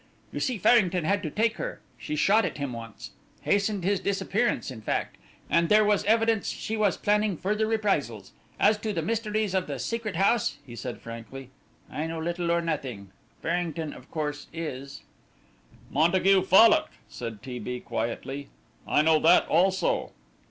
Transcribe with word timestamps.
You 0.31 0.39
see 0.39 0.57
Farrington 0.57 1.03
had 1.03 1.21
to 1.21 1.29
take 1.29 1.57
her 1.57 1.79
she 1.95 2.15
shot 2.15 2.43
at 2.43 2.57
him 2.57 2.73
once 2.73 3.11
hastened 3.43 3.83
his 3.83 3.99
disappearance 3.99 4.71
in 4.71 4.81
fact, 4.81 5.15
and 5.47 5.69
there 5.69 5.85
was 5.85 6.03
evidence 6.05 6.51
that 6.51 6.57
she 6.57 6.75
was 6.75 6.97
planning 6.97 7.37
further 7.37 7.67
reprisals. 7.67 8.31
As 8.59 8.79
to 8.79 8.93
the 8.93 9.03
mysteries 9.03 9.53
of 9.53 9.67
the 9.67 9.77
Secret 9.77 10.15
House," 10.15 10.57
he 10.65 10.75
said, 10.75 11.01
frankly, 11.01 11.51
"I 11.87 12.07
know 12.07 12.17
little 12.17 12.49
or 12.49 12.61
nothing. 12.61 13.11
Farrington, 13.43 13.93
of 13.93 14.09
course, 14.09 14.47
is" 14.51 15.03
"Montague 15.91 16.45
Fallock," 16.45 16.89
said 17.07 17.43
T. 17.43 17.59
B. 17.59 17.79
quietly. 17.79 18.47
"I 18.87 19.03
know 19.03 19.19
that 19.19 19.47
also." 19.47 20.13